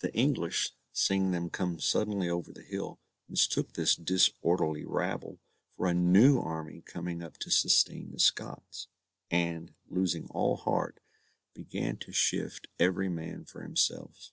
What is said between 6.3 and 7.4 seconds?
army coming up